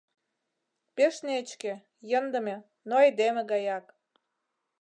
Пеш 0.95 1.15
нечке, 1.27 1.73
йӧндымӧ, 2.09 2.57
но 2.87 2.93
айдеме 3.03 3.41
гаяк. 3.51 3.85